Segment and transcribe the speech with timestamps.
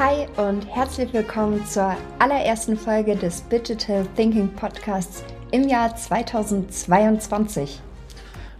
[0.00, 7.82] Hi und herzlich willkommen zur allerersten Folge des Digital Thinking Podcasts im Jahr 2022.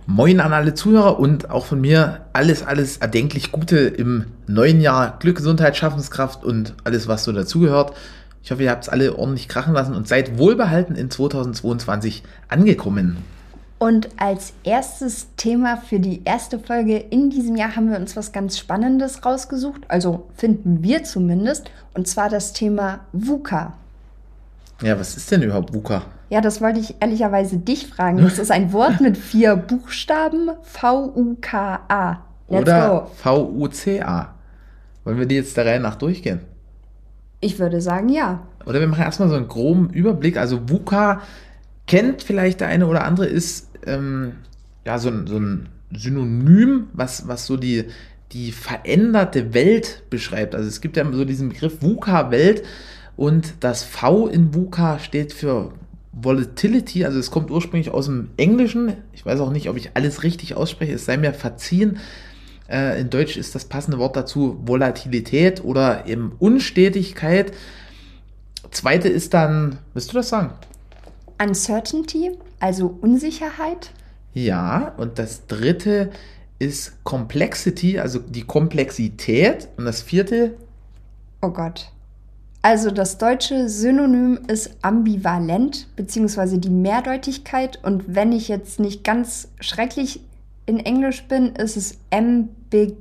[0.06, 5.18] Moin an alle Zuhörer und auch von mir alles, alles erdenklich Gute im neuen Jahr.
[5.18, 7.96] Glück, Gesundheit, Schaffenskraft und alles, was so dazugehört.
[8.42, 13.16] Ich hoffe, ihr habt es alle ordentlich krachen lassen und seid wohlbehalten in 2022 angekommen.
[13.82, 18.30] Und als erstes Thema für die erste Folge in diesem Jahr haben wir uns was
[18.30, 19.80] ganz Spannendes rausgesucht.
[19.88, 21.70] Also finden wir zumindest.
[21.94, 23.72] Und zwar das Thema VUCA.
[24.82, 26.02] Ja, was ist denn überhaupt VUCA?
[26.28, 28.18] Ja, das wollte ich ehrlicherweise dich fragen.
[28.18, 30.50] Das ist ein Wort mit vier Buchstaben.
[30.60, 32.18] V-U-K-A.
[32.48, 34.34] Oder V-U-C-A.
[35.04, 36.40] Wollen wir die jetzt der Reihe nach durchgehen?
[37.40, 38.42] Ich würde sagen, ja.
[38.66, 40.36] Oder wir machen erstmal so einen groben Überblick.
[40.36, 41.22] Also VUCA
[41.86, 44.32] kennt vielleicht der eine oder andere, ist ähm,
[44.84, 47.86] ja, so, ein, so ein Synonym, was, was so die,
[48.32, 50.54] die veränderte Welt beschreibt.
[50.54, 52.62] Also es gibt ja so diesen Begriff VUCA-Welt
[53.16, 55.72] und das V in VUCA steht für
[56.12, 58.94] Volatility, also es kommt ursprünglich aus dem Englischen.
[59.12, 61.98] Ich weiß auch nicht, ob ich alles richtig ausspreche, es sei mir verziehen.
[62.68, 67.52] Äh, in Deutsch ist das passende Wort dazu Volatilität oder eben Unstetigkeit.
[68.70, 70.52] Zweite ist dann, willst du das sagen?
[71.40, 73.90] Uncertainty, also Unsicherheit.
[74.32, 76.10] Ja, und das dritte
[76.60, 79.68] ist Complexity, also die Komplexität.
[79.76, 80.54] Und das vierte?
[81.42, 81.90] Oh Gott.
[82.62, 87.80] Also das deutsche Synonym ist ambivalent, beziehungsweise die Mehrdeutigkeit.
[87.82, 90.20] Und wenn ich jetzt nicht ganz schrecklich
[90.66, 92.94] in Englisch bin, ist es ambiguity.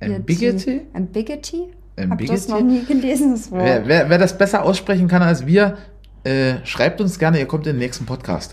[0.00, 0.80] Ambiguity?
[0.94, 1.64] Ambiguity?
[1.96, 3.62] Ich habe das noch nie gelesen, das Wort.
[3.62, 5.76] Wer, wer, wer das besser aussprechen kann als wir,
[6.24, 8.52] äh, schreibt uns gerne, ihr kommt in den nächsten Podcast.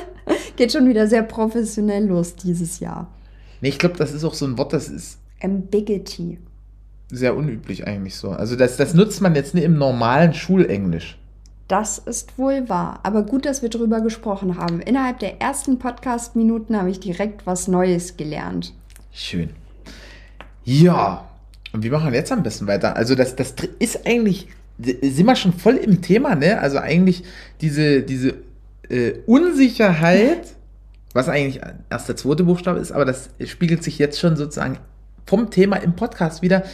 [0.56, 3.08] Geht schon wieder sehr professionell los dieses Jahr.
[3.60, 5.18] Nee, ich glaube, das ist auch so ein Wort, das ist.
[5.42, 6.38] Ambiguity.
[7.10, 8.30] Sehr unüblich eigentlich so.
[8.30, 11.18] Also, das, das nutzt man jetzt nicht im normalen Schulenglisch.
[11.68, 13.00] Das ist wohl wahr.
[13.04, 14.80] Aber gut, dass wir darüber gesprochen haben.
[14.80, 18.74] Innerhalb der ersten Podcast-Minuten habe ich direkt was Neues gelernt.
[19.12, 19.50] Schön.
[20.64, 21.28] Ja.
[21.72, 22.96] Und wie machen wir jetzt am besten weiter?
[22.96, 24.48] Also, das, das ist eigentlich
[24.78, 26.58] sind wir schon voll im Thema, ne?
[26.58, 27.24] Also eigentlich
[27.60, 28.34] diese, diese
[28.88, 30.54] äh, Unsicherheit,
[31.12, 34.78] was eigentlich erst der zweite Buchstabe ist, aber das spiegelt sich jetzt schon sozusagen
[35.26, 36.64] vom Thema im Podcast wieder.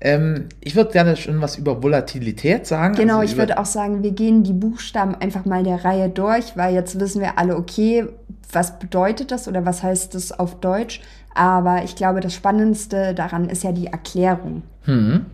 [0.00, 2.94] Ähm, ich würde gerne schon was über Volatilität sagen.
[2.94, 6.56] Genau, also ich würde auch sagen, wir gehen die Buchstaben einfach mal der Reihe durch,
[6.56, 8.06] weil jetzt wissen wir alle, okay,
[8.50, 11.02] was bedeutet das oder was heißt das auf Deutsch?
[11.34, 14.62] Aber ich glaube, das Spannendste daran ist ja die Erklärung.
[14.84, 15.26] Hm.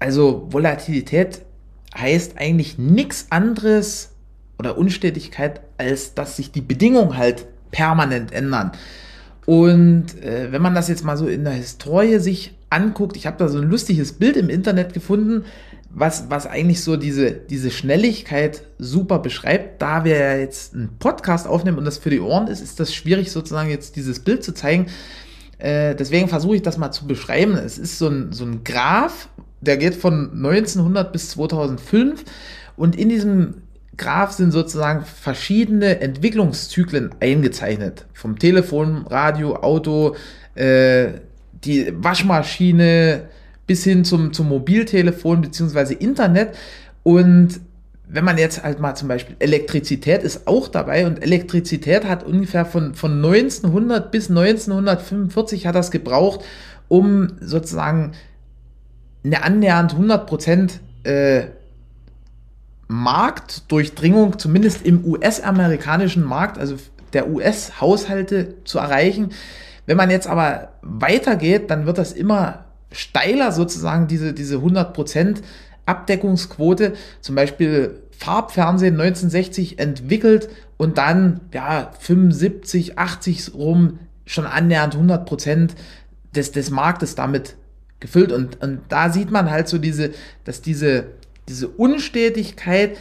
[0.00, 1.42] Also Volatilität
[1.96, 4.10] heißt eigentlich nichts anderes
[4.58, 8.72] oder Unstetigkeit, als dass sich die Bedingungen halt permanent ändern.
[9.46, 13.36] Und äh, wenn man das jetzt mal so in der Historie sich anguckt, ich habe
[13.36, 15.44] da so ein lustiges Bild im Internet gefunden,
[15.92, 19.82] was, was eigentlich so diese, diese Schnelligkeit super beschreibt.
[19.82, 22.94] Da wir ja jetzt einen Podcast aufnehmen und das für die Ohren ist, ist das
[22.94, 24.86] schwierig sozusagen jetzt dieses Bild zu zeigen.
[25.58, 27.54] Äh, deswegen versuche ich das mal zu beschreiben.
[27.54, 29.28] Es ist so ein, so ein Graph,
[29.60, 32.24] der geht von 1900 bis 2005
[32.76, 33.62] und in diesem
[33.96, 38.06] Graph sind sozusagen verschiedene Entwicklungszyklen eingezeichnet.
[38.14, 40.16] Vom Telefon, Radio, Auto,
[40.54, 41.08] äh,
[41.64, 43.28] die Waschmaschine
[43.66, 45.94] bis hin zum, zum Mobiltelefon bzw.
[45.94, 46.56] Internet.
[47.02, 47.60] Und
[48.08, 52.64] wenn man jetzt halt mal zum Beispiel Elektrizität ist auch dabei und Elektrizität hat ungefähr
[52.64, 56.40] von, von 1900 bis 1945 hat das gebraucht,
[56.88, 58.12] um sozusagen
[59.24, 60.70] eine annähernd 100%
[61.04, 61.46] äh,
[62.88, 66.76] Marktdurchdringung, zumindest im US-amerikanischen Markt, also
[67.12, 69.30] der US-Haushalte zu erreichen.
[69.86, 75.36] Wenn man jetzt aber weitergeht, dann wird das immer steiler sozusagen, diese, diese 100%
[75.86, 76.94] Abdeckungsquote.
[77.20, 85.70] Zum Beispiel Farbfernsehen 1960 entwickelt und dann ja 75, 80 rum schon annähernd 100%
[86.34, 87.56] des, des Marktes damit
[88.00, 88.32] gefüllt.
[88.32, 90.10] Und, und da sieht man halt so diese,
[90.44, 91.06] dass diese,
[91.48, 92.96] diese Unstetigkeit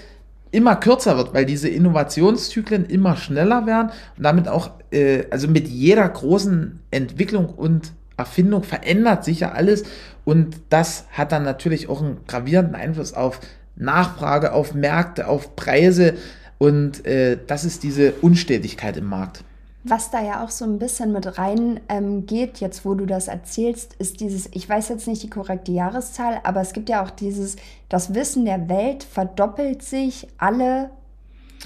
[0.51, 5.67] immer kürzer wird, weil diese Innovationszyklen immer schneller werden und damit auch, äh, also mit
[5.67, 9.83] jeder großen Entwicklung und Erfindung verändert sich ja alles
[10.25, 13.39] und das hat dann natürlich auch einen gravierenden Einfluss auf
[13.75, 16.15] Nachfrage, auf Märkte, auf Preise
[16.57, 19.43] und äh, das ist diese Unstetigkeit im Markt.
[19.83, 23.29] Was da ja auch so ein bisschen mit rein ähm, geht, jetzt wo du das
[23.29, 27.11] erzählst, ist dieses, ich weiß jetzt nicht die korrekte Jahreszahl, aber es gibt ja auch
[27.11, 27.55] dieses,
[27.87, 30.89] das Wissen der Welt verdoppelt sich alle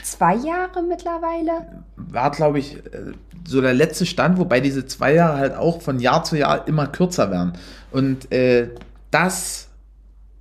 [0.03, 1.83] zwei Jahre mittlerweile.
[1.95, 3.13] War, glaube ich, äh,
[3.47, 6.87] so der letzte Stand, wobei diese zwei Jahre halt auch von Jahr zu Jahr immer
[6.87, 7.53] kürzer werden.
[7.91, 8.69] Und äh,
[9.11, 9.67] das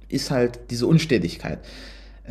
[0.08, 1.58] ist halt diese Unstetigkeit.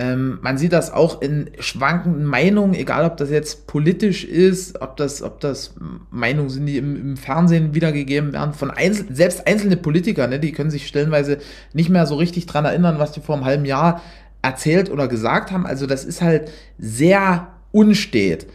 [0.01, 4.97] Ähm, man sieht das auch in schwankenden Meinungen, egal ob das jetzt politisch ist, ob
[4.97, 5.75] das, ob das
[6.09, 10.53] Meinungen sind, die im, im Fernsehen wiedergegeben werden, von einzel selbst einzelne Politiker, ne, die
[10.53, 11.37] können sich stellenweise
[11.73, 14.01] nicht mehr so richtig dran erinnern, was die vor einem halben Jahr
[14.41, 15.67] erzählt oder gesagt haben.
[15.67, 16.49] Also das ist halt
[16.79, 18.47] sehr unstet.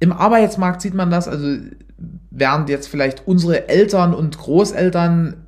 [0.00, 1.58] Im Arbeitsmarkt sieht man das, also
[2.30, 5.43] während jetzt vielleicht unsere Eltern und Großeltern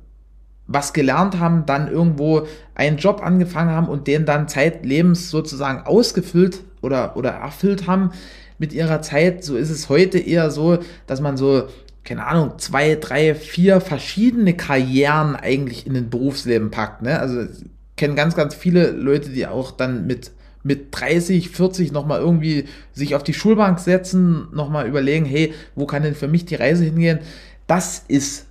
[0.67, 6.63] was gelernt haben, dann irgendwo einen Job angefangen haben und den dann zeitlebens sozusagen ausgefüllt
[6.81, 8.11] oder, oder erfüllt haben
[8.59, 9.43] mit ihrer Zeit.
[9.43, 11.67] So ist es heute eher so, dass man so,
[12.03, 17.01] keine Ahnung, zwei, drei, vier verschiedene Karrieren eigentlich in den Berufsleben packt.
[17.01, 17.17] Ne?
[17.19, 17.47] Also
[17.95, 20.31] kenne ganz, ganz viele Leute, die auch dann mit
[20.63, 26.03] mit 30, 40 nochmal irgendwie sich auf die Schulbank setzen, nochmal überlegen, hey, wo kann
[26.03, 27.19] denn für mich die Reise hingehen?
[27.67, 28.47] Das ist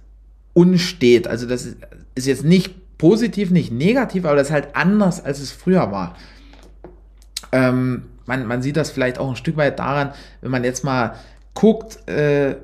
[0.54, 1.28] unstet.
[1.28, 1.76] Also das
[2.16, 6.16] ist, jetzt nicht positiv, nicht negativ, aber das ist halt anders, als es früher war.
[7.52, 11.14] Ähm, man, man sieht das vielleicht auch ein Stück weit daran, wenn man jetzt mal
[11.54, 12.56] guckt, äh,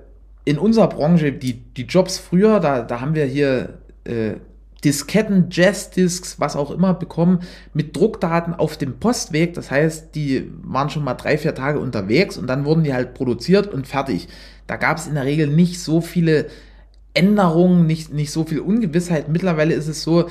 [0.45, 4.35] in unserer Branche, die, die Jobs früher, da, da haben wir hier äh,
[4.85, 7.41] Disketten, Jazz-Discs, was auch immer bekommen,
[7.73, 9.55] mit Druckdaten auf dem Postweg.
[9.55, 13.15] Das heißt, die waren schon mal drei, vier Tage unterwegs und dann wurden die halt
[13.15, 14.29] produziert und fertig.
[14.67, 16.47] Da gab es in der Regel nicht so viele
[17.15, 19.29] Änderungen, nicht, nicht so viel Ungewissheit.
[19.29, 20.29] Mittlerweile ist es so,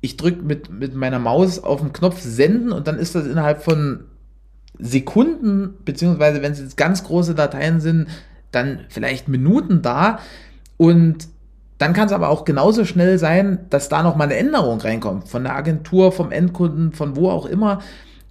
[0.00, 3.62] ich drücke mit, mit meiner Maus auf den Knopf Senden und dann ist das innerhalb
[3.62, 4.04] von
[4.78, 8.08] Sekunden, beziehungsweise wenn es jetzt ganz große Dateien sind,
[8.52, 10.18] dann vielleicht Minuten da.
[10.76, 11.28] Und
[11.78, 15.28] dann kann es aber auch genauso schnell sein, dass da noch mal eine Änderung reinkommt.
[15.28, 17.80] Von der Agentur, vom Endkunden, von wo auch immer.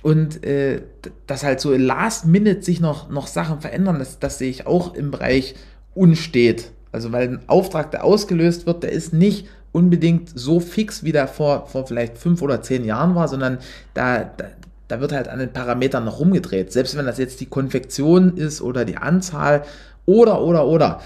[0.01, 0.83] Und äh,
[1.25, 4.93] dass halt so last minute sich noch, noch Sachen verändern, das, das sehe ich auch
[4.93, 5.55] im Bereich
[5.95, 6.71] unstet.
[6.95, 11.27] Also weil ein Auftrag, der ausgelöst wird, der ist nicht unbedingt so fix, wie der
[11.27, 13.57] vor, vor vielleicht fünf oder zehn Jahren war, sondern
[13.93, 14.45] da, da,
[14.87, 16.71] da wird halt an den Parametern noch rumgedreht.
[16.71, 19.63] Selbst wenn das jetzt die Konfektion ist oder die Anzahl
[20.05, 21.01] oder, oder, oder.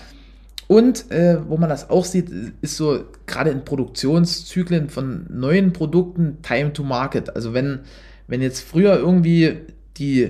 [0.68, 2.30] Und äh, wo man das auch sieht,
[2.62, 7.36] ist so gerade in Produktionszyklen von neuen Produkten Time to Market.
[7.36, 7.80] Also wenn,
[8.28, 9.62] wenn jetzt früher irgendwie
[9.98, 10.30] die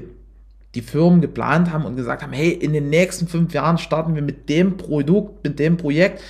[0.76, 4.22] die Firmen geplant haben und gesagt haben, hey, in den nächsten fünf Jahren starten wir
[4.22, 6.22] mit dem Produkt, mit dem Projekt.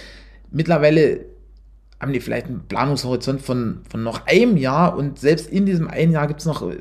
[0.51, 1.25] Mittlerweile
[1.99, 6.13] haben die vielleicht einen Planungshorizont von, von noch einem Jahr und selbst in diesem einen
[6.13, 6.77] Jahr gibt es noch äh,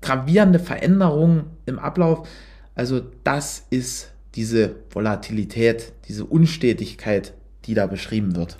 [0.00, 2.28] gravierende Veränderungen im Ablauf.
[2.74, 7.32] Also das ist diese Volatilität, diese Unstetigkeit,
[7.64, 8.58] die da beschrieben wird.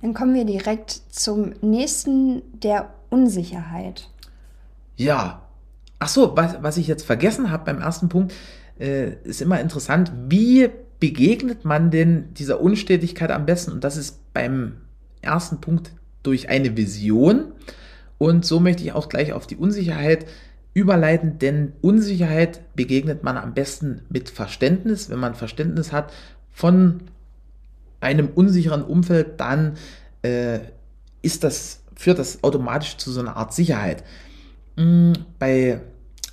[0.00, 4.08] Dann kommen wir direkt zum nächsten der Unsicherheit.
[4.96, 5.42] Ja,
[5.98, 8.32] Ach so, was, was ich jetzt vergessen habe beim ersten Punkt,
[8.78, 13.72] äh, ist immer interessant, wie begegnet man denn dieser Unstetigkeit am besten?
[13.72, 14.76] Und das ist beim
[15.20, 15.92] ersten Punkt
[16.22, 17.52] durch eine Vision.
[18.18, 20.26] Und so möchte ich auch gleich auf die Unsicherheit
[20.74, 25.10] überleiten, denn Unsicherheit begegnet man am besten mit Verständnis.
[25.10, 26.12] Wenn man Verständnis hat
[26.52, 27.00] von
[28.00, 29.76] einem unsicheren Umfeld, dann
[30.22, 30.60] äh,
[31.22, 34.04] ist das, führt das automatisch zu so einer Art Sicherheit.
[34.78, 35.80] Mm, bei,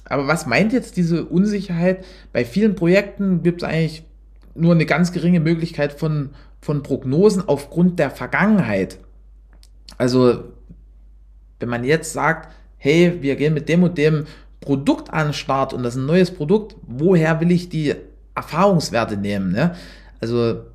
[0.06, 2.06] aber was meint jetzt diese Unsicherheit?
[2.32, 4.04] Bei vielen Projekten gibt es eigentlich
[4.54, 6.30] nur eine ganz geringe Möglichkeit von,
[6.62, 9.00] von Prognosen aufgrund der Vergangenheit.
[9.98, 10.44] Also,
[11.60, 14.26] wenn man jetzt sagt, hey, wir gehen mit dem und dem
[14.62, 17.96] Produkt an den Start und das ist ein neues Produkt, woher will ich die
[18.36, 19.52] Erfahrungswerte nehmen?
[19.52, 19.76] Ne?
[20.22, 20.66] Also,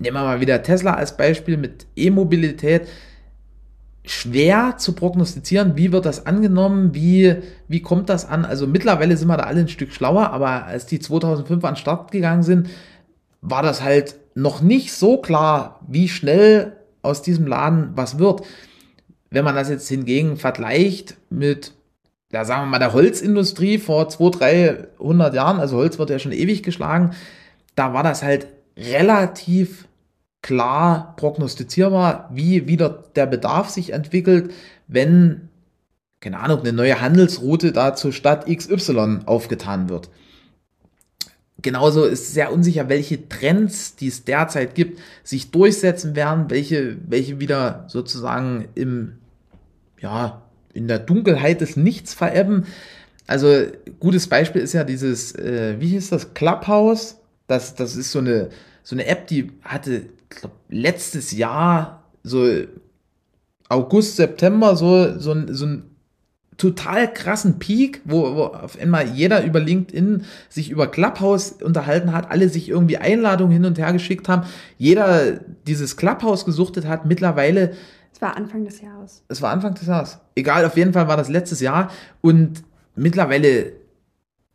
[0.00, 2.88] nehmen wir mal wieder Tesla als Beispiel mit E-Mobilität
[4.04, 7.36] schwer zu prognostizieren, wie wird das angenommen, wie,
[7.68, 8.44] wie kommt das an.
[8.44, 11.80] Also mittlerweile sind wir da alle ein Stück schlauer, aber als die 2005 an den
[11.80, 12.70] Start gegangen sind,
[13.42, 18.42] war das halt noch nicht so klar, wie schnell aus diesem Laden was wird.
[19.30, 21.72] Wenn man das jetzt hingegen vergleicht mit,
[22.32, 26.32] ja, sagen wir mal, der Holzindustrie vor 200, 300 Jahren, also Holz wird ja schon
[26.32, 27.10] ewig geschlagen,
[27.74, 29.86] da war das halt relativ
[30.42, 34.52] klar prognostizierbar, wie wieder der Bedarf sich entwickelt,
[34.88, 35.48] wenn,
[36.20, 40.08] keine Ahnung, eine neue Handelsroute da zur Stadt XY aufgetan wird.
[41.62, 47.38] Genauso ist sehr unsicher, welche Trends, die es derzeit gibt, sich durchsetzen werden, welche, welche
[47.38, 49.18] wieder sozusagen im,
[50.00, 50.42] ja,
[50.72, 52.66] in der Dunkelheit des Nichts verebben.
[53.26, 53.66] Also,
[53.98, 57.18] gutes Beispiel ist ja dieses, äh, wie hieß das, Clubhouse.
[57.46, 58.48] Das, das ist so eine,
[58.82, 62.48] so eine App, die hatte glaub, letztes Jahr, so
[63.68, 65.90] August, September, so, so, ein, so ein
[66.56, 72.30] total krassen Peak, wo, wo auf einmal jeder über LinkedIn sich über Clubhouse unterhalten hat,
[72.30, 74.46] alle sich irgendwie Einladungen hin und her geschickt haben,
[74.76, 77.06] jeder dieses Clubhouse gesuchtet hat.
[77.06, 77.74] Mittlerweile.
[78.12, 79.22] Es war Anfang des Jahres.
[79.28, 80.18] Es war Anfang des Jahres.
[80.34, 81.90] Egal, auf jeden Fall war das letztes Jahr.
[82.20, 82.62] Und
[82.94, 83.72] mittlerweile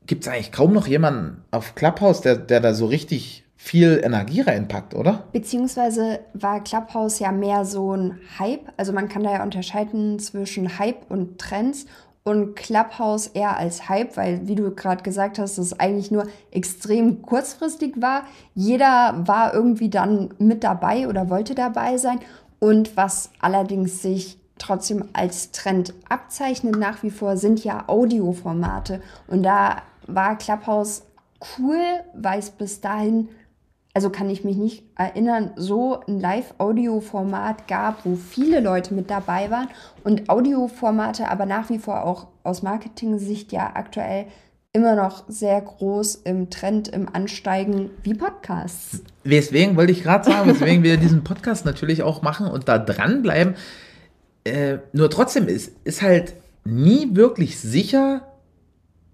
[0.06, 4.42] gibt es eigentlich kaum noch jemanden auf Clubhouse, der, der da so richtig viel Energie
[4.42, 5.24] reinpackt, oder?
[5.32, 8.72] Beziehungsweise war Clubhouse ja mehr so ein Hype.
[8.78, 11.88] Also man kann da ja unterscheiden zwischen Hype und Trends
[12.24, 17.24] und Clubhouse eher als Hype, weil, wie du gerade gesagt hast, es eigentlich nur extrem
[17.24, 18.26] kurzfristig war.
[18.54, 22.20] Jeder war irgendwie dann mit dabei oder wollte dabei sein.
[22.60, 29.02] Und was allerdings sich trotzdem als Trend abzeichnet nach wie vor, sind ja Audioformate.
[29.26, 31.02] Und da war Clubhouse
[31.58, 31.82] cool,
[32.14, 33.30] weil es bis dahin
[33.96, 39.50] also kann ich mich nicht erinnern, so ein Live-Audio-Format gab, wo viele Leute mit dabei
[39.50, 39.70] waren
[40.04, 44.26] und Audioformate aber nach wie vor auch aus Marketing-Sicht ja aktuell
[44.74, 49.02] immer noch sehr groß im Trend, im Ansteigen wie Podcasts.
[49.24, 53.56] Deswegen wollte ich gerade sagen, weswegen wir diesen Podcast natürlich auch machen und da dranbleiben.
[54.44, 56.34] Äh, nur trotzdem ist, ist halt
[56.66, 58.28] nie wirklich sicher,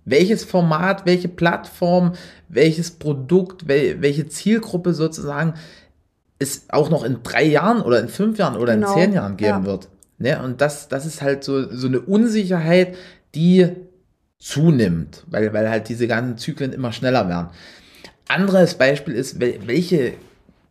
[0.06, 2.14] welches Format, welche Plattform,
[2.50, 5.54] welches Produkt, wel, welche Zielgruppe sozusagen
[6.40, 8.94] es auch noch in drei Jahren oder in fünf Jahren oder genau.
[8.96, 9.66] in zehn Jahren geben ja.
[9.66, 9.90] wird.
[10.18, 10.42] Ne?
[10.42, 12.96] Und das, das ist halt so, so eine Unsicherheit,
[13.36, 13.70] die
[14.40, 17.50] zunimmt, weil, weil halt diese ganzen Zyklen immer schneller werden.
[18.28, 20.14] Anderes Beispiel ist, welche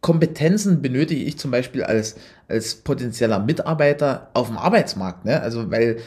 [0.00, 2.16] Kompetenzen benötige ich zum Beispiel als,
[2.48, 5.24] als potenzieller Mitarbeiter auf dem Arbeitsmarkt.
[5.24, 5.40] Ne?
[5.40, 5.98] Also, weil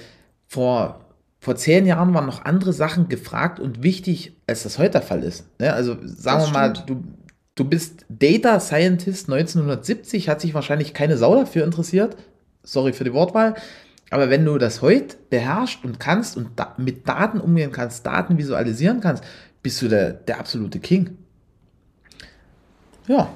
[0.48, 1.03] vor
[1.44, 5.24] vor zehn Jahren waren noch andere Sachen gefragt und wichtig, als das heute der Fall
[5.24, 5.46] ist.
[5.60, 5.74] Ne?
[5.74, 7.04] Also sagen das wir mal, du,
[7.56, 12.16] du bist Data Scientist 1970, hat sich wahrscheinlich keine Sau dafür interessiert.
[12.64, 13.56] Sorry für die Wortwahl.
[14.10, 18.38] Aber wenn du das heute beherrschst und kannst und da mit Daten umgehen kannst, Daten
[18.38, 19.26] visualisieren kannst,
[19.62, 21.18] bist du der, der absolute King.
[23.06, 23.28] Ja.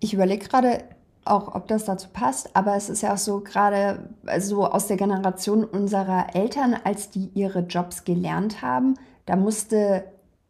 [0.00, 0.82] Ich überlege gerade,
[1.26, 4.96] auch, ob das dazu passt, aber es ist ja auch so gerade so aus der
[4.96, 8.94] Generation unserer Eltern, als die ihre Jobs gelernt haben,
[9.26, 10.04] da musste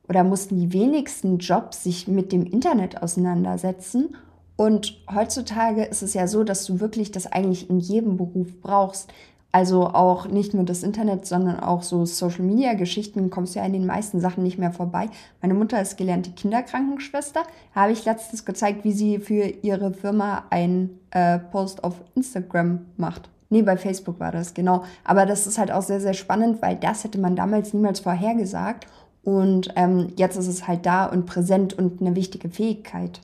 [0.09, 4.17] oder mussten die wenigsten Jobs sich mit dem Internet auseinandersetzen.
[4.57, 9.13] Und heutzutage ist es ja so, dass du wirklich das eigentlich in jedem Beruf brauchst.
[9.57, 13.87] Also auch nicht nur das Internet, sondern auch so Social-Media-Geschichten kommst du ja in den
[13.87, 15.09] meisten Sachen nicht mehr vorbei.
[15.41, 17.43] Meine Mutter ist gelernte Kinderkrankenschwester.
[17.75, 23.31] Habe ich letztens gezeigt, wie sie für ihre Firma einen äh, Post auf Instagram macht.
[23.49, 24.85] Nee, bei Facebook war das, genau.
[25.05, 28.87] Aber das ist halt auch sehr, sehr spannend, weil das hätte man damals niemals vorhergesagt.
[29.25, 33.23] Und ähm, jetzt ist es halt da und präsent und eine wichtige Fähigkeit.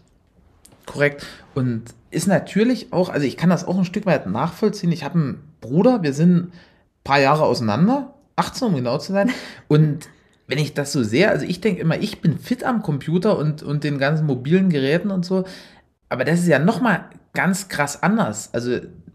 [0.86, 1.26] Korrekt.
[1.54, 4.92] Und ist natürlich auch, also ich kann das auch ein Stück weit nachvollziehen.
[4.92, 6.52] Ich habe einen Bruder, wir sind ein
[7.04, 9.30] paar Jahre auseinander, 18 um genau zu sein.
[9.68, 10.10] Und
[10.46, 13.62] wenn ich das so sehe, also ich denke immer, ich bin fit am Computer und,
[13.62, 15.44] und den ganzen mobilen Geräten und so.
[16.10, 18.50] Aber das ist ja nochmal ganz krass anders.
[18.52, 18.72] Also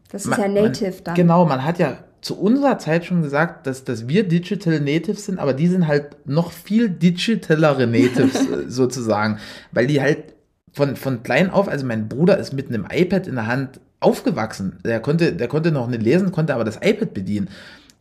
[0.09, 1.15] das ist man, ja native man, dann.
[1.15, 5.37] Genau, man hat ja zu unserer Zeit schon gesagt, dass, dass wir Digital Natives sind,
[5.37, 9.37] aber die sind halt noch viel digitalere Natives sozusagen,
[9.71, 10.33] weil die halt
[10.73, 14.79] von, von klein auf, also mein Bruder ist mit einem iPad in der Hand aufgewachsen.
[14.85, 17.49] Der konnte, der konnte noch nicht lesen, konnte aber das iPad bedienen.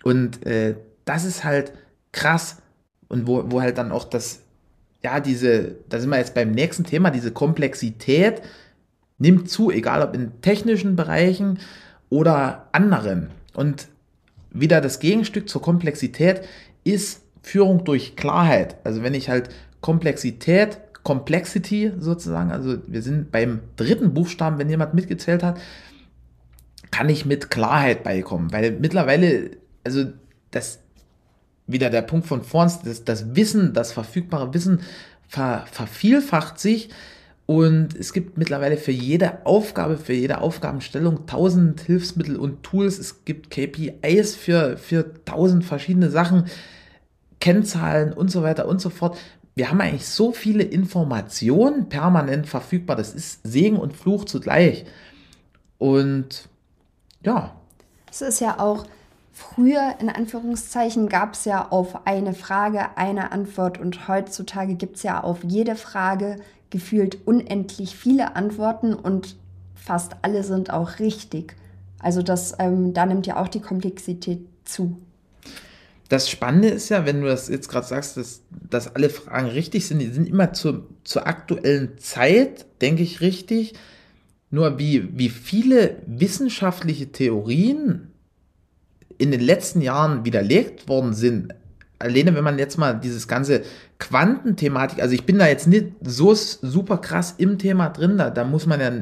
[0.02, 1.72] Und äh, das ist halt
[2.12, 2.58] krass.
[3.08, 4.40] Und wo, wo halt dann auch das,
[5.02, 8.42] ja, diese, da sind wir jetzt beim nächsten Thema, diese Komplexität
[9.18, 11.58] nimmt zu, egal ob in technischen Bereichen
[12.10, 13.30] oder anderen.
[13.54, 13.88] Und
[14.50, 16.42] wieder das Gegenstück zur Komplexität
[16.84, 18.76] ist Führung durch Klarheit.
[18.84, 19.48] Also wenn ich halt
[19.80, 25.56] Komplexität Complexity sozusagen, also wir sind beim dritten Buchstaben, wenn jemand mitgezählt hat,
[26.90, 29.52] kann ich mit Klarheit beikommen, weil mittlerweile,
[29.84, 30.06] also
[30.50, 30.80] das,
[31.68, 34.80] wieder der Punkt von vorn, das, das Wissen, das verfügbare Wissen
[35.28, 36.90] ver, vervielfacht sich
[37.46, 42.98] und es gibt mittlerweile für jede Aufgabe, für jede Aufgabenstellung tausend Hilfsmittel und Tools.
[42.98, 46.46] Es gibt KPIs für, für tausend verschiedene Sachen,
[47.38, 49.16] Kennzahlen und so weiter und so fort
[49.56, 52.94] wir haben eigentlich so viele Informationen permanent verfügbar.
[52.94, 54.84] Das ist Segen und Fluch zugleich.
[55.78, 56.48] Und
[57.22, 57.56] ja.
[58.10, 58.86] Es ist ja auch
[59.32, 65.02] früher, in Anführungszeichen, gab es ja auf eine Frage eine Antwort und heutzutage gibt es
[65.02, 66.36] ja auf jede Frage
[66.68, 69.36] gefühlt unendlich viele Antworten und
[69.74, 71.56] fast alle sind auch richtig.
[71.98, 74.98] Also das, ähm, da nimmt ja auch die Komplexität zu
[76.08, 79.86] das Spannende ist ja, wenn du das jetzt gerade sagst, dass, dass alle Fragen richtig
[79.86, 83.74] sind, die sind immer zur, zur aktuellen Zeit, denke ich, richtig.
[84.50, 88.12] Nur wie, wie viele wissenschaftliche Theorien
[89.18, 91.54] in den letzten Jahren widerlegt worden sind,
[91.98, 93.62] alleine wenn man jetzt mal dieses ganze
[93.98, 98.44] Quantenthematik, also ich bin da jetzt nicht so super krass im Thema drin, da, da
[98.44, 98.92] muss man ja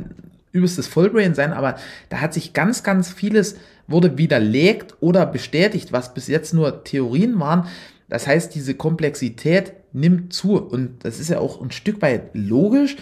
[0.55, 1.77] übelstes Vollbrain sein, aber
[2.09, 3.57] da hat sich ganz, ganz vieles
[3.87, 7.67] wurde widerlegt oder bestätigt, was bis jetzt nur Theorien waren.
[8.09, 12.97] Das heißt, diese Komplexität nimmt zu und das ist ja auch ein Stück weit logisch,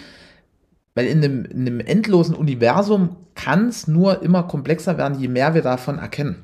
[0.95, 5.53] weil in einem, in einem endlosen Universum kann es nur immer komplexer werden, je mehr
[5.53, 6.43] wir davon erkennen.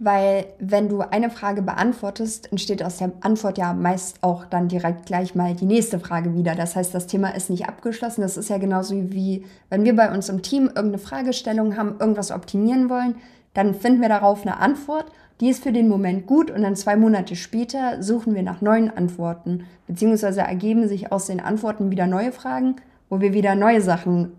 [0.00, 5.06] Weil wenn du eine Frage beantwortest, entsteht aus der Antwort ja meist auch dann direkt
[5.06, 6.54] gleich mal die nächste Frage wieder.
[6.54, 8.20] Das heißt, das Thema ist nicht abgeschlossen.
[8.20, 12.30] Das ist ja genauso wie, wenn wir bei uns im Team irgendeine Fragestellung haben, irgendwas
[12.30, 13.16] optimieren wollen,
[13.54, 15.06] dann finden wir darauf eine Antwort.
[15.40, 18.96] Die ist für den Moment gut und dann zwei Monate später suchen wir nach neuen
[18.96, 19.64] Antworten.
[19.88, 22.76] Beziehungsweise ergeben sich aus den Antworten wieder neue Fragen,
[23.08, 24.32] wo wir wieder neue Sachen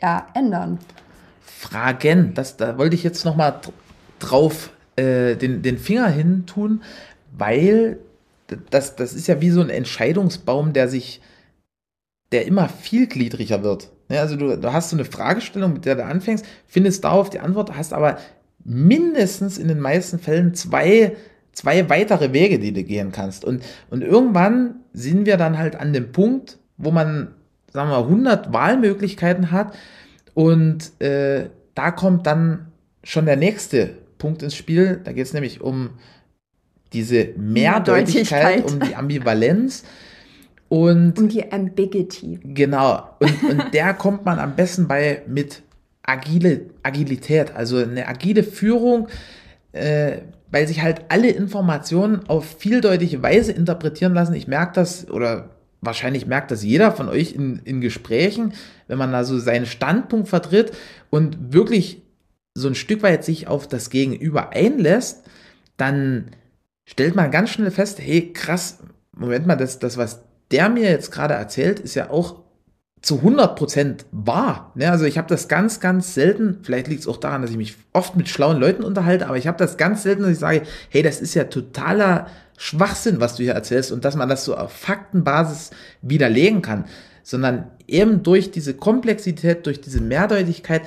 [0.00, 0.78] ja, ändern.
[1.40, 3.60] Fragen, das, da wollte ich jetzt nochmal
[4.20, 4.70] drauf
[5.00, 6.82] äh, den, den Finger hin tun,
[7.36, 7.98] weil
[8.70, 11.20] das, das ist ja wie so ein Entscheidungsbaum, der sich,
[12.32, 13.90] der immer vielgliedriger wird.
[14.08, 17.40] Ja, also du, du hast so eine Fragestellung, mit der du anfängst, findest darauf die
[17.40, 18.18] Antwort, hast aber
[18.64, 21.16] mindestens in den meisten Fällen zwei,
[21.52, 23.44] zwei weitere Wege, die du gehen kannst.
[23.44, 27.28] Und, und irgendwann sind wir dann halt an dem Punkt, wo man,
[27.72, 29.74] sagen wir mal, 100 Wahlmöglichkeiten hat
[30.34, 32.66] und äh, da kommt dann
[33.04, 35.00] schon der nächste Punkt ins Spiel.
[35.02, 35.90] Da geht es nämlich um
[36.92, 39.82] diese Mehrdeutigkeit, um die Ambivalenz.
[40.68, 42.38] Und um die Ambiguity.
[42.44, 43.16] Genau.
[43.18, 45.62] Und, und der kommt man am besten bei mit
[46.04, 49.08] agile Agilität, also eine agile Führung,
[49.72, 50.18] äh,
[50.52, 54.34] weil sich halt alle Informationen auf vieldeutige Weise interpretieren lassen.
[54.34, 55.50] Ich merke das oder
[55.80, 58.52] wahrscheinlich merkt das jeder von euch in, in Gesprächen,
[58.86, 60.70] wenn man da so seinen Standpunkt vertritt
[61.10, 62.02] und wirklich
[62.54, 65.24] so ein Stück weit sich auf das Gegenüber einlässt,
[65.76, 66.30] dann
[66.84, 68.78] stellt man ganz schnell fest, hey, krass,
[69.16, 72.40] Moment mal, das, das was der mir jetzt gerade erzählt, ist ja auch
[73.02, 74.72] zu 100% wahr.
[74.74, 74.90] Ne?
[74.90, 77.76] Also ich habe das ganz, ganz selten, vielleicht liegt es auch daran, dass ich mich
[77.92, 81.02] oft mit schlauen Leuten unterhalte, aber ich habe das ganz selten, dass ich sage, hey,
[81.02, 82.26] das ist ja totaler
[82.58, 85.70] Schwachsinn, was du hier erzählst und dass man das so auf Faktenbasis
[86.02, 86.84] widerlegen kann,
[87.22, 90.82] sondern eben durch diese Komplexität, durch diese Mehrdeutigkeit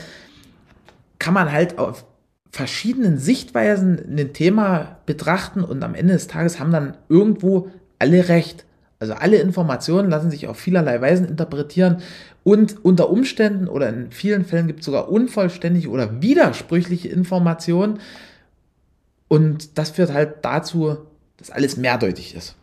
[1.23, 2.05] kann man halt auf
[2.51, 8.65] verschiedenen Sichtweisen ein Thema betrachten und am Ende des Tages haben dann irgendwo alle recht.
[8.99, 12.01] Also alle Informationen lassen sich auf vielerlei Weisen interpretieren
[12.43, 17.99] und unter Umständen oder in vielen Fällen gibt es sogar unvollständige oder widersprüchliche Informationen
[19.29, 20.97] und das führt halt dazu,
[21.37, 22.55] dass alles mehrdeutig ist.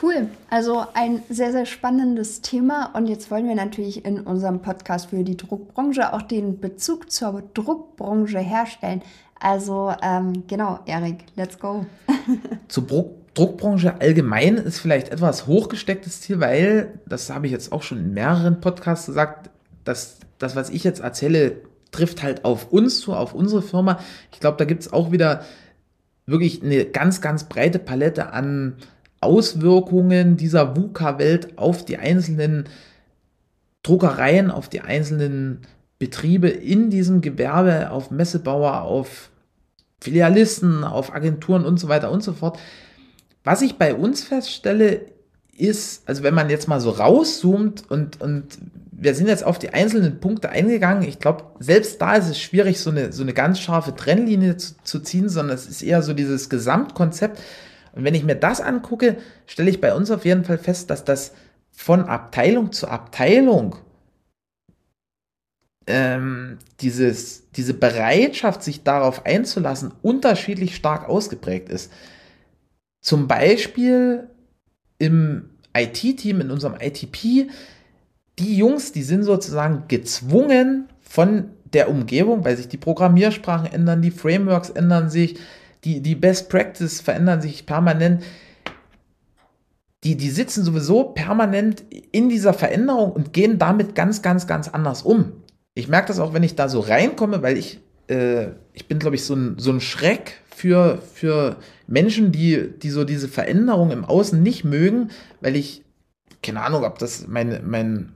[0.00, 0.28] Cool.
[0.48, 2.90] Also ein sehr, sehr spannendes Thema.
[2.94, 7.42] Und jetzt wollen wir natürlich in unserem Podcast für die Druckbranche auch den Bezug zur
[7.54, 9.02] Druckbranche herstellen.
[9.38, 11.84] Also ähm, genau, Erik, let's go.
[12.68, 17.82] zur Druck Druckbranche allgemein ist vielleicht etwas hochgestecktes Ziel, weil, das habe ich jetzt auch
[17.82, 19.48] schon in mehreren Podcasts gesagt,
[19.84, 23.98] dass das, was ich jetzt erzähle, trifft halt auf uns zu, auf unsere Firma.
[24.32, 25.44] Ich glaube, da gibt es auch wieder
[26.26, 28.76] wirklich eine ganz, ganz breite Palette an
[29.22, 32.64] Auswirkungen dieser VUCA-Welt auf die einzelnen
[33.82, 35.62] Druckereien, auf die einzelnen
[35.98, 39.30] Betriebe in diesem Gewerbe, auf Messebauer, auf
[40.00, 42.58] Filialisten, auf Agenturen und so weiter und so fort.
[43.44, 45.12] Was ich bei uns feststelle,
[45.56, 48.58] ist, also wenn man jetzt mal so rauszoomt und, und
[48.90, 52.80] wir sind jetzt auf die einzelnen Punkte eingegangen, ich glaube, selbst da ist es schwierig,
[52.80, 56.14] so eine, so eine ganz scharfe Trennlinie zu, zu ziehen, sondern es ist eher so
[56.14, 57.40] dieses Gesamtkonzept,
[57.92, 61.04] und wenn ich mir das angucke, stelle ich bei uns auf jeden Fall fest, dass
[61.04, 61.32] das
[61.70, 63.76] von Abteilung zu Abteilung
[65.86, 71.92] ähm, dieses, diese Bereitschaft, sich darauf einzulassen, unterschiedlich stark ausgeprägt ist.
[73.00, 74.28] Zum Beispiel
[74.98, 77.50] im IT-Team, in unserem ITP,
[78.38, 84.10] die Jungs, die sind sozusagen gezwungen von der Umgebung, weil sich die Programmiersprachen ändern, die
[84.10, 85.38] Frameworks ändern sich,
[85.84, 88.22] die, die Best Practice verändern sich permanent.
[90.04, 95.02] Die, die sitzen sowieso permanent in dieser Veränderung und gehen damit ganz, ganz, ganz anders
[95.02, 95.32] um.
[95.74, 99.16] Ich merke das auch, wenn ich da so reinkomme, weil ich, äh, ich bin, glaube
[99.16, 104.04] ich, so ein, so ein Schreck für, für Menschen, die, die so diese Veränderung im
[104.04, 105.84] Außen nicht mögen, weil ich,
[106.42, 108.12] keine Ahnung, ob das meine, mein,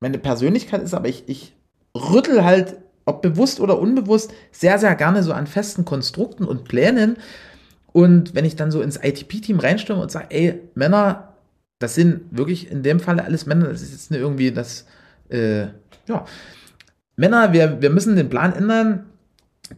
[0.00, 1.54] meine Persönlichkeit ist, aber ich, ich
[1.94, 2.76] rüttel halt
[3.10, 7.16] ob bewusst oder unbewusst, sehr, sehr gerne so an festen Konstrukten und Plänen.
[7.92, 11.34] Und wenn ich dann so ins ITP-Team reinstimme und sage, ey, Männer,
[11.80, 14.86] das sind wirklich in dem Falle alles Männer, das ist jetzt nicht irgendwie das,
[15.28, 15.62] äh,
[16.06, 16.24] ja,
[17.16, 19.06] Männer, wir, wir müssen den Plan ändern.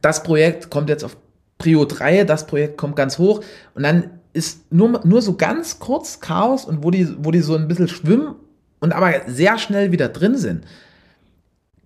[0.00, 1.16] Das Projekt kommt jetzt auf
[1.58, 3.42] Prio 3, das Projekt kommt ganz hoch
[3.74, 7.54] und dann ist nur, nur so ganz kurz Chaos und wo die, wo die so
[7.54, 8.34] ein bisschen schwimmen
[8.80, 10.64] und aber sehr schnell wieder drin sind.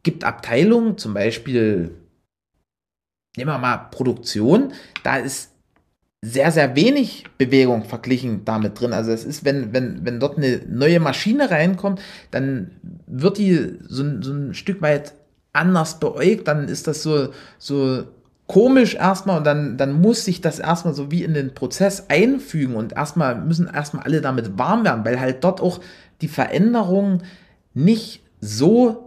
[0.06, 1.90] Gibt Abteilungen, zum Beispiel,
[3.36, 5.50] nehmen wir mal Produktion, da ist
[6.22, 8.92] sehr, sehr wenig Bewegung verglichen damit drin.
[8.92, 12.70] Also es ist, wenn, wenn, wenn dort eine neue Maschine reinkommt, dann
[13.08, 15.14] wird die so, so ein Stück weit
[15.52, 18.04] anders beäugt, dann ist das so, so
[18.46, 22.76] komisch erstmal und dann, dann muss sich das erstmal so wie in den Prozess einfügen
[22.76, 25.80] und erstmal müssen erstmal alle damit warm werden, weil halt dort auch
[26.20, 27.24] die Veränderungen
[27.74, 29.05] nicht so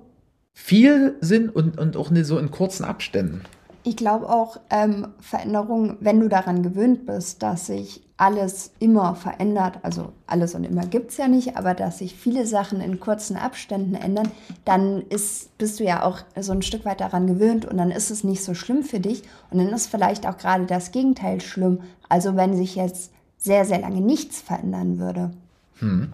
[0.61, 3.41] viel sind und, und auch nicht so in kurzen Abständen.
[3.83, 9.79] Ich glaube auch, ähm, Veränderungen, wenn du daran gewöhnt bist, dass sich alles immer verändert,
[9.81, 13.37] also alles und immer gibt es ja nicht, aber dass sich viele Sachen in kurzen
[13.37, 14.29] Abständen ändern,
[14.65, 18.11] dann ist, bist du ja auch so ein Stück weit daran gewöhnt und dann ist
[18.11, 21.79] es nicht so schlimm für dich und dann ist vielleicht auch gerade das Gegenteil schlimm.
[22.09, 25.31] Also wenn sich jetzt sehr, sehr lange nichts verändern würde.
[25.79, 26.11] Hm.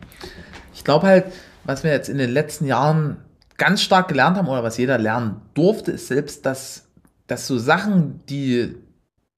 [0.74, 1.26] Ich glaube halt,
[1.66, 3.18] was wir jetzt in den letzten Jahren
[3.58, 6.86] ganz stark gelernt haben oder was jeder lernen durfte, ist selbst, dass
[7.28, 8.76] dass so Sachen, die,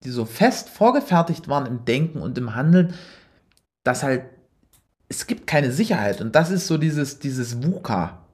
[0.03, 2.93] die so fest vorgefertigt waren im Denken und im Handeln,
[3.84, 4.23] dass halt,
[5.10, 6.19] es gibt keine Sicherheit.
[6.19, 8.25] Und das ist so dieses, dieses VUCA.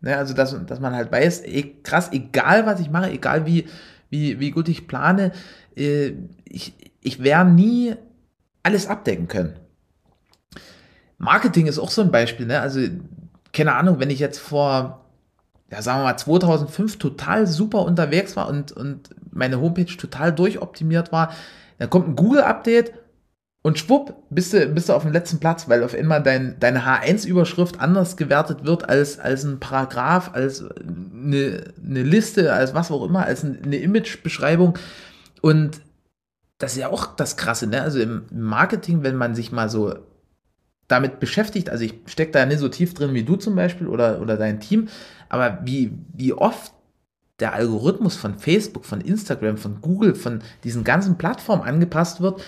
[0.00, 3.66] Ne, also, dass, dass man halt weiß, ey, krass, egal was ich mache, egal wie,
[4.10, 5.32] wie, wie gut ich plane,
[5.76, 6.12] äh,
[6.44, 7.94] ich, ich werde nie
[8.62, 9.58] alles abdecken können.
[11.18, 12.46] Marketing ist auch so ein Beispiel.
[12.46, 12.60] Ne?
[12.60, 12.80] Also,
[13.52, 15.03] keine Ahnung, wenn ich jetzt vor
[15.74, 21.10] ja, sagen wir mal, 2005 total super unterwegs war und, und meine Homepage total durchoptimiert
[21.10, 21.32] war,
[21.78, 22.92] dann kommt ein Google-Update
[23.62, 26.86] und schwupp, bist du, bist du auf dem letzten Platz, weil auf einmal dein, deine
[26.86, 33.04] H1-Überschrift anders gewertet wird als, als ein Paragraph, als eine, eine Liste, als was auch
[33.04, 34.78] immer, als eine Image-Beschreibung.
[35.40, 35.80] Und
[36.58, 37.82] das ist ja auch das Krasse, ne?
[37.82, 39.94] Also im Marketing, wenn man sich mal so
[40.88, 44.20] damit beschäftigt, also ich stecke da nicht so tief drin wie du zum Beispiel oder,
[44.20, 44.88] oder dein Team,
[45.28, 46.72] aber wie, wie oft
[47.40, 52.42] der Algorithmus von Facebook, von Instagram, von Google, von diesen ganzen Plattformen angepasst wird.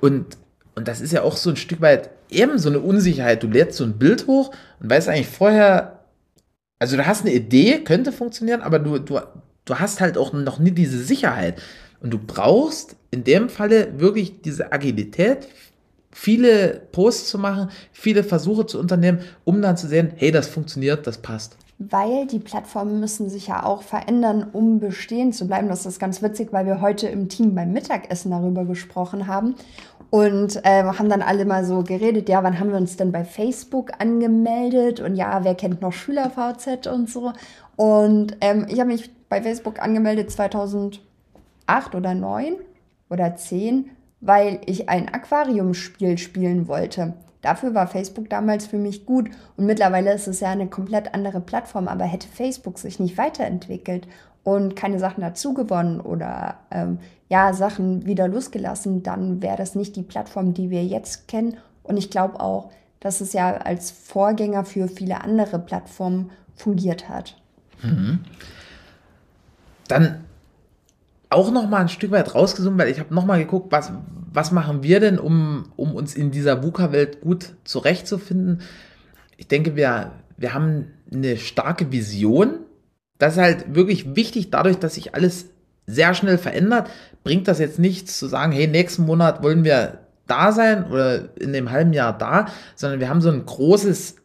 [0.00, 0.36] Und,
[0.74, 3.42] und das ist ja auch so ein Stück weit eben so eine Unsicherheit.
[3.42, 6.04] Du lädst so ein Bild hoch und weißt eigentlich vorher,
[6.78, 9.20] also du hast eine Idee, könnte funktionieren, aber du, du,
[9.64, 11.60] du hast halt auch noch nie diese Sicherheit.
[12.00, 15.48] Und du brauchst in dem Falle wirklich diese Agilität,
[16.18, 21.06] viele Posts zu machen, viele Versuche zu unternehmen, um dann zu sehen, hey, das funktioniert,
[21.06, 25.68] das passt weil die Plattformen müssen sich ja auch verändern, um bestehen zu bleiben.
[25.68, 29.54] Das ist ganz witzig, weil wir heute im Team beim Mittagessen darüber gesprochen haben
[30.10, 33.24] und äh, haben dann alle mal so geredet, ja, wann haben wir uns denn bei
[33.24, 37.32] Facebook angemeldet und ja, wer kennt noch SchülerVZ und so.
[37.76, 40.98] Und ähm, ich habe mich bei Facebook angemeldet 2008
[41.94, 42.54] oder 9
[43.08, 47.14] oder 10, weil ich ein Aquariumspiel spielen wollte.
[47.42, 51.40] Dafür war Facebook damals für mich gut und mittlerweile ist es ja eine komplett andere
[51.40, 54.08] Plattform, aber hätte Facebook sich nicht weiterentwickelt
[54.42, 59.94] und keine Sachen dazu gewonnen oder ähm, ja, Sachen wieder losgelassen, dann wäre das nicht
[59.96, 61.58] die Plattform, die wir jetzt kennen.
[61.82, 67.36] Und ich glaube auch, dass es ja als Vorgänger für viele andere Plattformen fungiert hat.
[67.82, 68.20] Mhm.
[69.86, 70.24] Dann
[71.30, 73.92] auch noch mal ein Stück weit rausgezoomt, weil ich habe noch mal geguckt, was,
[74.32, 78.62] was machen wir denn, um, um uns in dieser VUCA-Welt gut zurechtzufinden?
[79.36, 82.60] Ich denke, wir, wir haben eine starke Vision.
[83.18, 85.46] Das ist halt wirklich wichtig, dadurch, dass sich alles
[85.86, 86.90] sehr schnell verändert,
[87.24, 91.52] bringt das jetzt nichts zu sagen, hey, nächsten Monat wollen wir da sein oder in
[91.52, 94.16] dem halben Jahr da, sondern wir haben so ein großes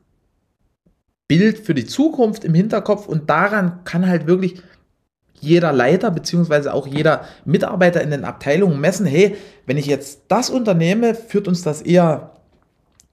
[1.28, 4.62] Bild für die Zukunft im Hinterkopf und daran kann halt wirklich
[5.40, 10.50] jeder Leiter beziehungsweise auch jeder Mitarbeiter in den Abteilungen messen, hey, wenn ich jetzt das
[10.50, 12.32] unternehme, führt uns das eher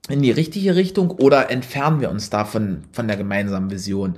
[0.09, 4.17] in die richtige Richtung oder entfernen wir uns davon von der gemeinsamen Vision?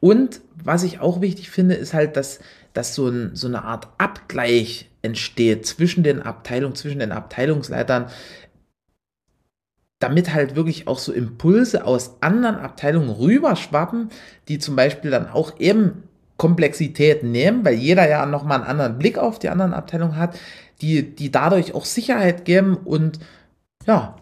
[0.00, 2.40] Und was ich auch wichtig finde, ist halt, dass,
[2.72, 8.06] dass so, ein, so eine Art Abgleich entsteht zwischen den Abteilungen, zwischen den Abteilungsleitern,
[9.98, 14.10] damit halt wirklich auch so Impulse aus anderen Abteilungen rüberschwappen,
[14.48, 16.02] die zum Beispiel dann auch eben
[16.36, 20.38] Komplexität nehmen, weil jeder ja nochmal einen anderen Blick auf die anderen Abteilungen hat,
[20.80, 23.18] die, die dadurch auch Sicherheit geben und
[23.86, 24.16] ja,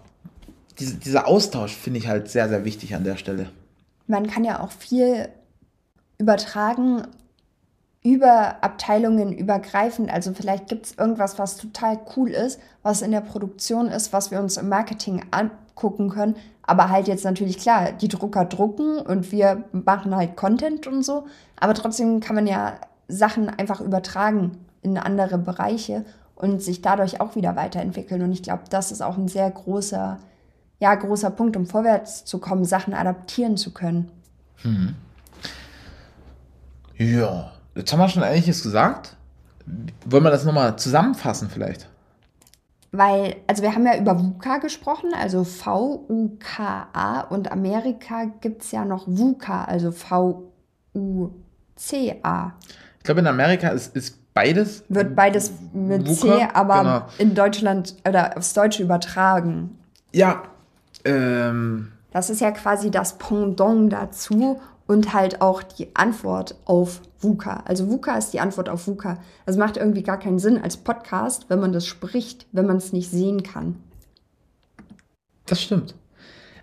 [0.79, 3.51] diese, dieser Austausch finde ich halt sehr, sehr wichtig an der Stelle.
[4.07, 5.29] Man kann ja auch viel
[6.19, 7.03] übertragen
[8.05, 10.13] über Abteilungen übergreifend.
[10.13, 14.31] Also vielleicht gibt es irgendwas, was total cool ist, was in der Produktion ist, was
[14.31, 16.37] wir uns im Marketing angucken können.
[16.63, 21.27] Aber halt jetzt natürlich klar, die Drucker drucken und wir machen halt Content und so.
[21.65, 22.75] Aber trotzdem kann man ja
[23.09, 26.05] Sachen einfach übertragen in andere Bereiche.
[26.35, 28.21] und sich dadurch auch wieder weiterentwickeln.
[28.21, 30.19] Und ich glaube, das ist auch ein sehr großer,
[30.81, 34.11] ja, großer Punkt, um vorwärts zu kommen, Sachen adaptieren zu können.
[34.57, 34.95] Hm.
[36.97, 39.17] Ja, jetzt haben wir schon einiges gesagt.
[40.05, 41.89] Wollen wir das nochmal zusammenfassen vielleicht?
[42.93, 48.85] Weil, also wir haben ja über VUCA gesprochen, also V-U-K-A und Amerika gibt es ja
[48.85, 49.93] noch VUCA, also
[51.77, 52.53] V-U-C-A.
[52.99, 54.85] Ich glaube, in Amerika ist, ist beides.
[54.89, 57.07] Wird beides mit VUCA, C, aber genau.
[57.19, 59.79] in Deutschland oder aufs Deutsche übertragen.
[60.13, 60.43] Ja.
[61.05, 61.93] Ähm.
[62.13, 67.63] Das ist ja quasi das Pendant dazu und halt auch die Antwort auf VUCA.
[67.67, 69.19] Also VUCA ist die Antwort auf VUCA.
[69.47, 72.93] Das macht irgendwie gar keinen Sinn als Podcast, wenn man das spricht, wenn man es
[72.93, 73.77] nicht sehen kann.
[75.47, 75.95] Das stimmt.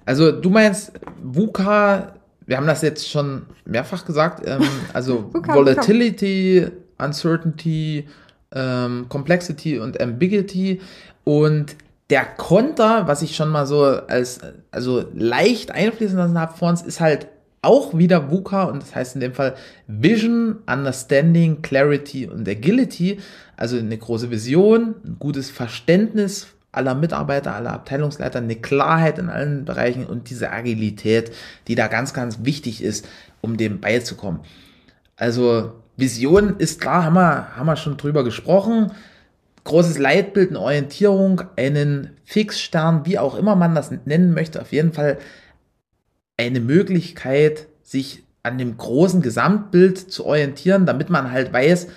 [0.06, 2.13] Also du meinst VUCA,
[2.52, 7.06] wir haben das jetzt schon mehrfach gesagt, ähm, also VUCA, Volatility, VUCA.
[7.06, 8.10] Uncertainty,
[8.54, 10.82] ähm, Complexity und Ambiguity
[11.24, 11.78] und
[12.10, 16.82] der Konter, was ich schon mal so als also leicht einfließen lassen habe vor uns,
[16.82, 17.28] ist halt
[17.62, 19.56] auch wieder VUCA und das heißt in dem Fall
[19.88, 23.22] Vision, Understanding, Clarity und Agility.
[23.56, 29.66] Also eine große Vision, ein gutes Verständnis aller Mitarbeiter, aller Abteilungsleiter, eine Klarheit in allen
[29.66, 31.32] Bereichen und diese Agilität,
[31.68, 33.08] die da ganz, ganz wichtig ist,
[33.42, 34.42] um dem beizukommen.
[35.18, 38.92] Also Vision ist klar, haben wir, haben wir schon drüber gesprochen.
[39.64, 44.94] Großes Leitbild, eine Orientierung, einen Fixstern, wie auch immer man das nennen möchte, auf jeden
[44.94, 45.18] Fall
[46.38, 51.88] eine Möglichkeit, sich an dem großen Gesamtbild zu orientieren, damit man halt weiß,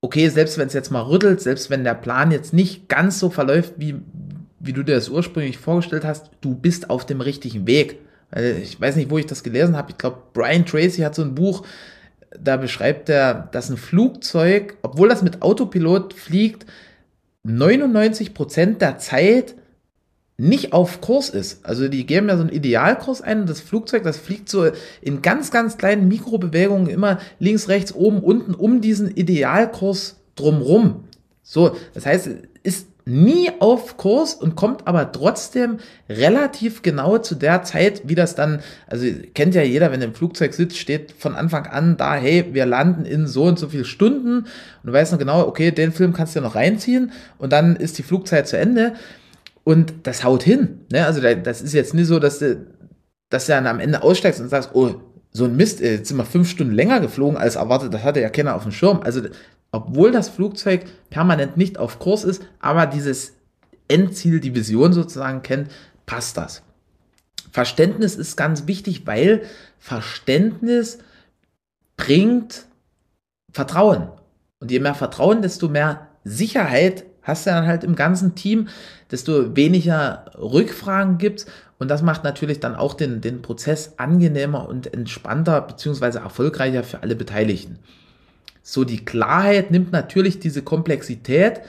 [0.00, 3.30] okay, selbst wenn es jetzt mal rüttelt, selbst wenn der Plan jetzt nicht ganz so
[3.30, 3.96] verläuft, wie,
[4.58, 7.98] wie du dir das ursprünglich vorgestellt hast, du bist auf dem richtigen Weg.
[8.62, 9.90] Ich weiß nicht, wo ich das gelesen habe.
[9.90, 11.66] Ich glaube, Brian Tracy hat so ein Buch,
[12.38, 16.64] da beschreibt er, dass ein Flugzeug, obwohl das mit Autopilot fliegt,
[17.42, 19.54] 99 Prozent der Zeit
[20.40, 21.66] nicht auf Kurs ist.
[21.66, 24.70] Also die geben ja so einen Idealkurs ein und das Flugzeug, das fliegt so
[25.02, 31.04] in ganz, ganz kleinen Mikrobewegungen immer links, rechts, oben, unten um diesen Idealkurs drumrum.
[31.42, 32.30] So, das heißt,
[32.62, 38.34] ist nie auf Kurs und kommt aber trotzdem relativ genau zu der Zeit, wie das
[38.34, 42.46] dann, also kennt ja jeder, wenn im Flugzeug sitzt, steht von Anfang an da, hey,
[42.52, 44.46] wir landen in so und so viel Stunden und
[44.84, 47.98] du weißt noch genau, okay, den Film kannst du ja noch reinziehen und dann ist
[47.98, 48.94] die Flugzeit zu Ende.
[49.64, 50.80] Und das haut hin.
[50.90, 51.04] Ne?
[51.04, 52.66] Also das ist jetzt nicht so, dass du,
[53.28, 54.94] dass du dann am Ende aussteigst und sagst, oh,
[55.32, 58.30] so ein Mist, jetzt sind wir fünf Stunden länger geflogen als erwartet, das hatte ja
[58.30, 59.00] keiner auf dem Schirm.
[59.02, 59.22] Also
[59.72, 63.34] obwohl das Flugzeug permanent nicht auf Kurs ist, aber dieses
[63.88, 65.70] Endziel, die Vision sozusagen kennt,
[66.06, 66.62] passt das.
[67.52, 69.42] Verständnis ist ganz wichtig, weil
[69.78, 70.98] Verständnis
[71.96, 72.66] bringt
[73.52, 74.08] Vertrauen.
[74.60, 78.68] Und je mehr Vertrauen, desto mehr Sicherheit hast du dann halt im ganzen Team,
[79.10, 81.46] desto weniger Rückfragen gibt
[81.80, 87.02] und das macht natürlich dann auch den, den Prozess angenehmer und entspannter beziehungsweise erfolgreicher für
[87.02, 87.78] alle Beteiligten.
[88.62, 91.62] So, die Klarheit nimmt natürlich diese Komplexität.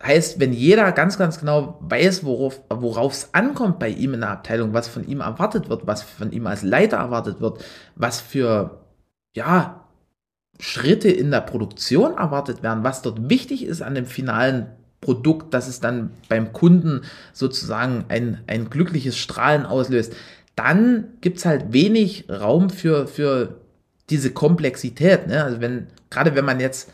[0.00, 4.72] Heißt, wenn jeder ganz, ganz genau weiß, worauf es ankommt bei ihm in der Abteilung,
[4.72, 7.62] was von ihm erwartet wird, was von ihm als Leiter erwartet wird,
[7.96, 8.80] was für,
[9.34, 9.79] ja,
[10.58, 14.66] Schritte in der Produktion erwartet werden, was dort wichtig ist an dem finalen
[15.00, 20.14] Produkt, dass es dann beim Kunden sozusagen ein, ein glückliches Strahlen auslöst,
[20.56, 23.60] dann gibt es halt wenig Raum für, für
[24.10, 25.26] diese Komplexität.
[25.26, 25.42] Ne?
[25.42, 26.92] Also wenn, gerade wenn man jetzt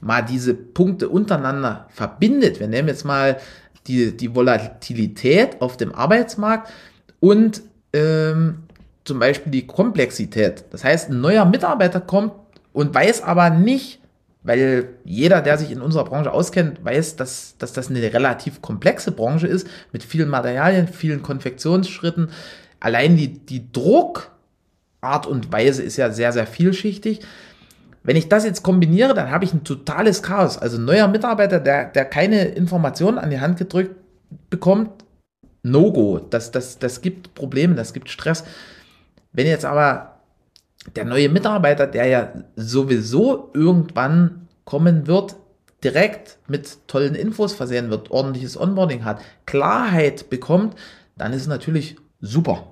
[0.00, 3.38] mal diese Punkte untereinander verbindet, wir nehmen jetzt mal
[3.86, 6.70] die, die Volatilität auf dem Arbeitsmarkt
[7.18, 8.60] und ähm,
[9.04, 10.64] zum Beispiel die Komplexität.
[10.70, 12.32] Das heißt, ein neuer Mitarbeiter kommt
[12.72, 14.00] und weiß aber nicht,
[14.42, 19.12] weil jeder, der sich in unserer Branche auskennt, weiß, dass, dass das eine relativ komplexe
[19.12, 22.30] Branche ist, mit vielen Materialien, vielen Konfektionsschritten.
[22.80, 27.20] Allein die, die Druckart und Weise ist ja sehr, sehr vielschichtig.
[28.02, 30.56] Wenn ich das jetzt kombiniere, dann habe ich ein totales Chaos.
[30.56, 33.94] Also neuer Mitarbeiter, der, der keine Informationen an die Hand gedrückt
[34.48, 35.04] bekommt,
[35.62, 36.18] No-Go.
[36.18, 38.44] Das, das, das gibt Probleme, das gibt Stress.
[39.32, 40.09] Wenn jetzt aber
[40.96, 45.36] der neue Mitarbeiter, der ja sowieso irgendwann kommen wird,
[45.84, 50.76] direkt mit tollen Infos versehen wird, ordentliches Onboarding hat, Klarheit bekommt,
[51.16, 52.66] dann ist es natürlich super.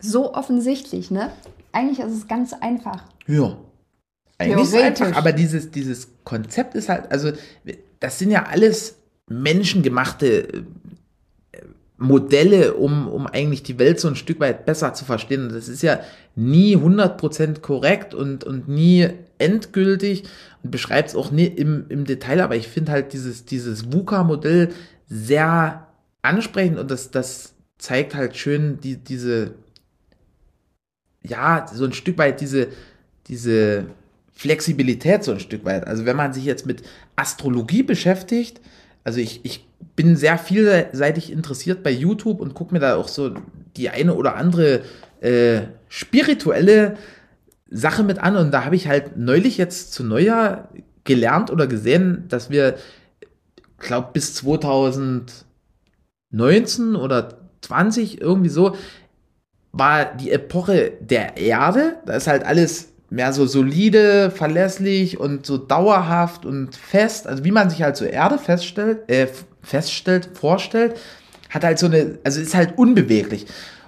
[0.00, 1.30] So offensichtlich, ne?
[1.72, 3.04] Eigentlich ist es ganz einfach.
[3.26, 3.56] Ja.
[4.38, 7.32] Eigentlich ist es einfach, aber dieses, dieses Konzept ist halt, also
[8.00, 8.96] das sind ja alles
[9.28, 10.64] menschengemachte
[11.98, 15.48] Modelle, um, um eigentlich die Welt so ein Stück weit besser zu verstehen.
[15.48, 16.00] Das ist ja
[16.34, 20.24] nie 100% korrekt und, und nie endgültig
[20.62, 24.70] und beschreibt es auch nie im, im Detail, aber ich finde halt dieses, dieses VUCA-Modell
[25.08, 25.86] sehr
[26.22, 29.54] ansprechend und das, das zeigt halt schön die, diese,
[31.22, 32.68] ja, so ein Stück weit diese,
[33.28, 33.86] diese
[34.32, 35.86] Flexibilität so ein Stück weit.
[35.86, 36.82] Also wenn man sich jetzt mit
[37.16, 38.60] Astrologie beschäftigt,
[39.02, 43.34] also ich, ich bin sehr vielseitig interessiert bei YouTube und gucke mir da auch so
[43.76, 44.82] die eine oder andere
[45.20, 46.96] äh, spirituelle
[47.70, 48.36] Sache mit an.
[48.36, 50.68] Und da habe ich halt neulich jetzt zu Neujahr
[51.04, 52.76] gelernt oder gesehen, dass wir,
[53.78, 58.76] glaube bis 2019 oder 20 irgendwie so
[59.72, 61.96] war die Epoche der Erde.
[62.06, 67.52] Da ist halt alles mehr so solide, verlässlich und so dauerhaft und fest, also wie
[67.52, 69.28] man sich halt so Erde feststellt, äh,
[69.66, 70.96] feststellt, vorstellt,
[71.50, 73.46] hat halt so eine, also ist halt unbeweglich.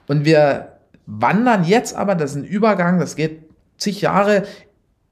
[0.08, 0.72] Und wir
[1.06, 3.44] wandern jetzt aber, das ist ein Übergang, das geht
[3.78, 4.44] zig Jahre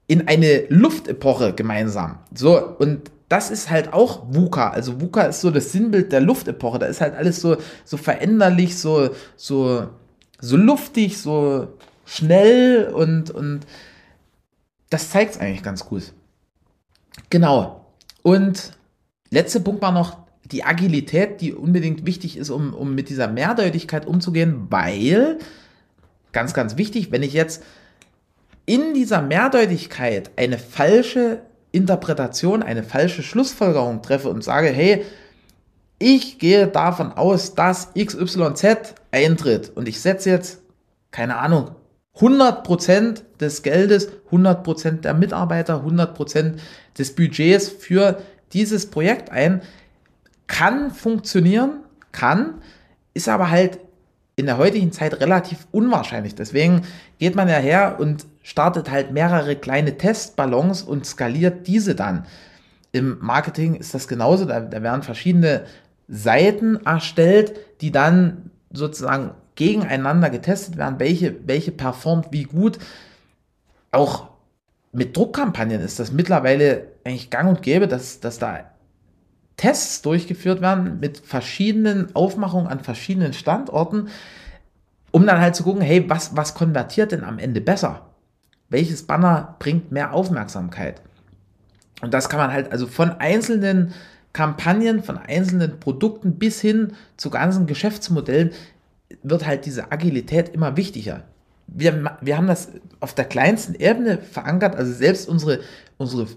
[0.07, 2.19] in eine Luftepoche gemeinsam.
[2.33, 4.69] So, und das ist halt auch VUCA.
[4.69, 6.79] Also VUCA ist so das Sinnbild der Luftepoche.
[6.79, 9.87] Da ist halt alles so, so veränderlich, so, so,
[10.39, 11.67] so luftig, so
[12.05, 13.61] schnell und, und
[14.89, 16.13] das zeigt es eigentlich ganz gut.
[17.29, 17.85] Genau.
[18.21, 18.71] Und
[19.29, 24.05] letzter Punkt war noch die Agilität, die unbedingt wichtig ist, um, um mit dieser Mehrdeutigkeit
[24.05, 25.39] umzugehen, weil,
[26.31, 27.63] ganz, ganz wichtig, wenn ich jetzt
[28.65, 35.03] in dieser Mehrdeutigkeit eine falsche Interpretation, eine falsche Schlussfolgerung treffe und sage, hey,
[35.99, 40.59] ich gehe davon aus, dass XYZ eintritt und ich setze jetzt,
[41.11, 41.71] keine Ahnung,
[42.19, 46.53] 100% des Geldes, 100% der Mitarbeiter, 100%
[46.97, 48.21] des Budgets für
[48.53, 49.61] dieses Projekt ein.
[50.47, 51.81] Kann funktionieren,
[52.11, 52.61] kann,
[53.13, 53.79] ist aber halt
[54.35, 56.35] in der heutigen Zeit relativ unwahrscheinlich.
[56.35, 56.83] Deswegen
[57.17, 62.25] geht man ja her und startet halt mehrere kleine Testballons und skaliert diese dann.
[62.91, 64.45] Im Marketing ist das genauso.
[64.45, 65.65] Da, da werden verschiedene
[66.07, 72.77] Seiten erstellt, die dann sozusagen gegeneinander getestet werden, welche, welche performt wie gut.
[73.91, 74.29] Auch
[74.91, 78.65] mit Druckkampagnen ist das mittlerweile eigentlich gang und gäbe, dass, dass da
[79.57, 84.09] Tests durchgeführt werden mit verschiedenen Aufmachungen an verschiedenen Standorten,
[85.11, 88.05] um dann halt zu gucken, hey, was, was konvertiert denn am Ende besser?
[88.69, 91.01] Welches Banner bringt mehr Aufmerksamkeit?
[92.01, 93.93] Und das kann man halt also von einzelnen
[94.33, 98.51] Kampagnen, von einzelnen Produkten bis hin zu ganzen Geschäftsmodellen
[99.23, 101.23] wird halt diese Agilität immer wichtiger.
[101.65, 105.61] Wir, wir haben das auf der kleinsten Ebene verankert, also selbst unsere,
[105.97, 106.27] unsere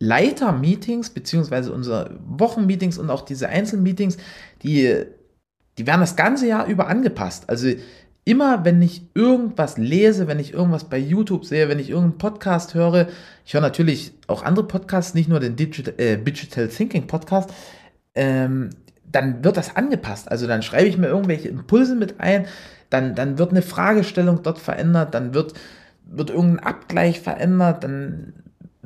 [0.00, 4.16] Leiter-Meetings, beziehungsweise unsere Wochenmeetings und auch diese Einzelmeetings,
[4.62, 5.04] die,
[5.78, 7.48] die werden das ganze Jahr über angepasst.
[7.48, 7.68] Also
[8.24, 12.74] immer, wenn ich irgendwas lese, wenn ich irgendwas bei YouTube sehe, wenn ich irgendeinen Podcast
[12.74, 13.08] höre,
[13.44, 17.52] ich höre natürlich auch andere Podcasts, nicht nur den Digital, äh, Digital Thinking Podcast,
[18.14, 18.70] ähm,
[19.10, 20.30] dann wird das angepasst.
[20.30, 22.46] Also dann schreibe ich mir irgendwelche Impulse mit ein,
[22.90, 25.54] dann, dann wird eine Fragestellung dort verändert, dann wird,
[26.04, 28.32] wird irgendein Abgleich verändert, dann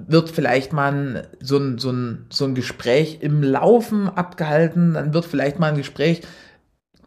[0.06, 5.24] wird vielleicht mal so ein, so, ein, so ein Gespräch im Laufen abgehalten, dann wird
[5.24, 6.22] vielleicht mal ein Gespräch,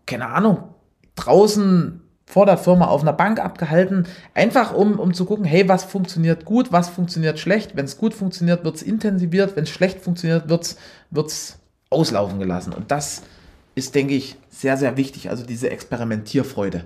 [0.05, 0.75] keine Ahnung,
[1.15, 5.83] draußen vor der Firma auf einer Bank abgehalten, einfach um, um zu gucken, hey, was
[5.83, 7.75] funktioniert gut, was funktioniert schlecht.
[7.75, 10.77] Wenn es gut funktioniert, wird es intensiviert, wenn es schlecht funktioniert, wird
[11.27, 12.73] es auslaufen gelassen.
[12.73, 13.23] Und das
[13.75, 15.29] ist, denke ich, sehr, sehr wichtig.
[15.29, 16.85] Also diese Experimentierfreude.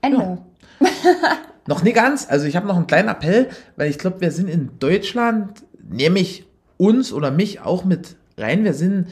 [0.00, 0.38] Ende.
[0.80, 0.88] Ja.
[1.66, 2.26] noch nicht ganz.
[2.28, 6.18] Also ich habe noch einen kleinen Appell, weil ich glaube, wir sind in Deutschland, nehme
[6.18, 6.46] ich
[6.76, 8.64] uns oder mich auch mit rein.
[8.64, 9.08] Wir sind,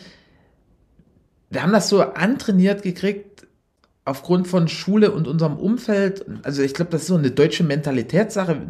[1.50, 3.46] wir haben das so antrainiert gekriegt
[4.04, 6.24] aufgrund von Schule und unserem Umfeld.
[6.42, 8.60] Also ich glaube, das ist so eine deutsche Mentalitätssache.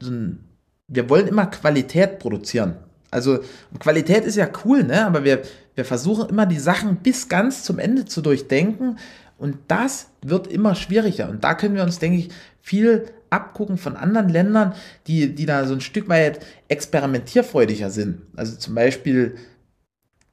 [0.00, 0.40] So ein,
[0.88, 2.76] wir wollen immer Qualität produzieren.
[3.10, 3.40] Also
[3.78, 5.06] Qualität ist ja cool, ne?
[5.06, 5.42] aber wir,
[5.74, 8.98] wir versuchen immer die Sachen bis ganz zum Ende zu durchdenken
[9.42, 11.28] und das wird immer schwieriger.
[11.28, 14.74] Und da können wir uns, denke ich, viel abgucken von anderen Ländern,
[15.08, 18.22] die, die da so ein Stück weit experimentierfreudiger sind.
[18.36, 19.34] Also zum Beispiel,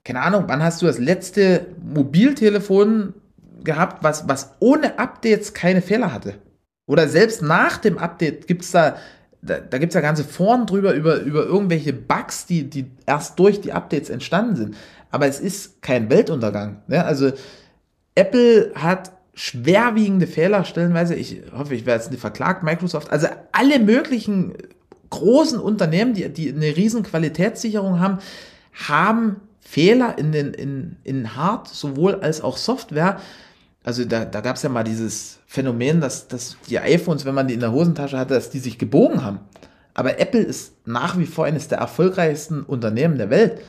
[0.04, 3.16] keine Ahnung, wann hast du das letzte Mobiltelefon
[3.64, 6.36] gehabt, was, was ohne Updates keine Fehler hatte?
[6.86, 8.96] Oder selbst nach dem Update gibt es da
[9.42, 13.40] da, da gibt es ja ganze Foren drüber, über, über irgendwelche Bugs, die, die erst
[13.40, 14.78] durch die Updates entstanden sind.
[15.12, 16.82] Aber es ist kein Weltuntergang.
[16.88, 17.04] Ne?
[17.04, 17.32] Also
[18.16, 21.16] Apple hat schwerwiegende Fehler stellenweise.
[21.16, 23.12] Ich hoffe, ich werde jetzt nicht verklagt, Microsoft.
[23.12, 24.54] Also alle möglichen
[25.10, 28.20] großen Unternehmen, die, die eine riesen Qualitätssicherung haben,
[28.74, 33.20] haben Fehler in den in, in Hard sowohl als auch Software.
[33.84, 37.48] Also da, da gab es ja mal dieses Phänomen, dass, dass die iPhones, wenn man
[37.48, 39.40] die in der Hosentasche hatte, dass die sich gebogen haben.
[39.94, 43.62] Aber Apple ist nach wie vor eines der erfolgreichsten Unternehmen der Welt,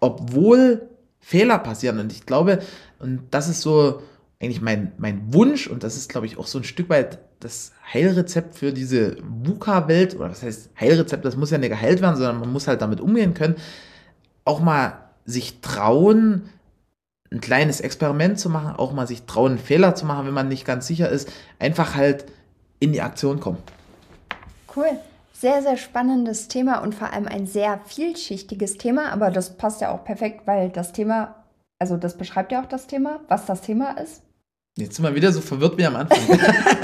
[0.00, 0.88] obwohl
[1.20, 1.98] Fehler passieren.
[2.00, 2.58] Und ich glaube,
[3.02, 4.00] und das ist so
[4.40, 7.72] eigentlich mein, mein Wunsch, und das ist, glaube ich, auch so ein Stück weit das
[7.92, 12.40] Heilrezept für diese VUCA-Welt, oder was heißt Heilrezept, das muss ja nicht geheilt werden, sondern
[12.40, 13.56] man muss halt damit umgehen können,
[14.44, 14.94] auch mal
[15.24, 16.48] sich trauen,
[17.30, 20.48] ein kleines Experiment zu machen, auch mal sich trauen, einen Fehler zu machen, wenn man
[20.48, 22.26] nicht ganz sicher ist, einfach halt
[22.80, 23.58] in die Aktion kommen.
[24.74, 24.90] Cool.
[25.32, 29.90] Sehr, sehr spannendes Thema und vor allem ein sehr vielschichtiges Thema, aber das passt ja
[29.90, 31.41] auch perfekt, weil das Thema,
[31.82, 34.22] also das beschreibt ja auch das Thema, was das Thema ist.
[34.76, 36.16] Jetzt sind wir wieder so verwirrt wie am Anfang.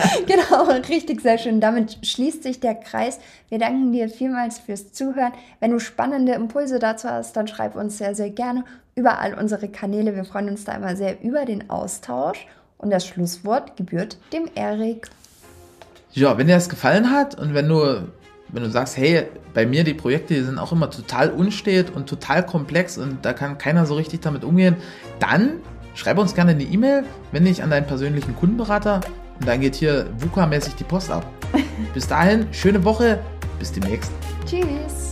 [0.27, 1.61] genau, richtig, sehr schön.
[1.61, 3.21] Damit schließt sich der Kreis.
[3.49, 5.31] Wir danken dir vielmals fürs Zuhören.
[5.61, 8.65] Wenn du spannende Impulse dazu hast, dann schreib uns sehr, sehr gerne
[8.97, 10.17] über all unsere Kanäle.
[10.17, 12.49] Wir freuen uns da immer sehr über den Austausch.
[12.77, 15.09] Und das Schlusswort gebührt dem Erik.
[16.11, 18.09] Ja, wenn dir das gefallen hat und wenn du,
[18.51, 19.25] wenn du sagst, hey,
[19.55, 23.33] bei mir die Projekte die sind auch immer total unstet und total komplex und da
[23.33, 24.77] kann keiner so richtig damit umgehen,
[25.21, 25.61] dann
[25.99, 29.01] Schreib uns gerne eine E-Mail, wenn nicht an deinen persönlichen Kundenberater.
[29.41, 31.27] Und dann geht hier VUCA-mäßig die Post ab.
[31.93, 33.19] Bis dahin, schöne Woche.
[33.59, 34.13] Bis demnächst.
[34.47, 35.08] Tschüss.